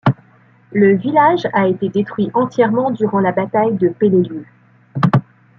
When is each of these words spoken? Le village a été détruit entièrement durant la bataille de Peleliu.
Le 0.71 0.95
village 0.97 1.47
a 1.53 1.67
été 1.67 1.87
détruit 1.89 2.31
entièrement 2.33 2.89
durant 2.89 3.19
la 3.19 3.31
bataille 3.31 3.77
de 3.77 3.89
Peleliu. 3.89 4.47